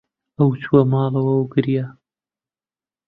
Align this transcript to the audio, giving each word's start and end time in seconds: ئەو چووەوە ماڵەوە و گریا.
ئەو 0.37 0.49
چووەوە 0.61 0.83
ماڵەوە 0.91 1.33
و 1.37 1.49
گریا. 1.53 1.85